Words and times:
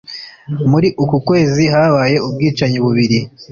muri 0.71 0.87
uku 1.03 1.15
kwezi 1.27 1.63
habaye 1.73 2.17
ubwicanyi 2.27 2.77
bubiri 2.85 3.19